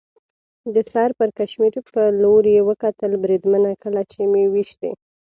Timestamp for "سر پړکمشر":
0.91-1.73